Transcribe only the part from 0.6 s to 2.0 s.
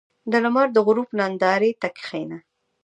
د غروب نندارې ته